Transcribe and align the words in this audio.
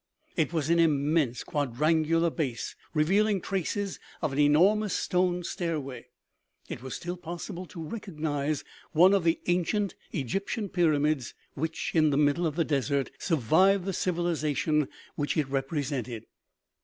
It 0.35 0.51
was 0.51 0.71
an 0.71 0.79
immense 0.79 1.43
quadrangular 1.43 2.31
base, 2.31 2.75
revealing 2.91 3.39
traces 3.39 3.99
of 4.19 4.33
an 4.33 4.39
enormous 4.39 4.95
stone 4.95 5.43
stairway. 5.43 6.07
It 6.67 6.81
was 6.81 6.95
still 6.95 7.15
possible 7.17 7.67
to 7.67 7.87
recognize 7.87 8.63
one 8.93 9.13
of 9.13 9.23
the 9.23 9.39
ancient 9.45 9.93
Egyptian 10.11 10.69
pyramids 10.69 11.35
which, 11.53 11.91
in 11.93 12.09
the 12.09 12.17
middle 12.17 12.47
of 12.47 12.55
the 12.55 12.65
desert, 12.65 13.11
survived 13.19 13.85
the 13.85 13.93
civilization 13.93 14.87
which 15.17 15.37
it 15.37 15.47
represented. 15.47 16.25